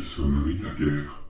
sonneries 0.00 0.60
de 0.60 0.64
la 0.64 0.74
guerre. 0.74 1.21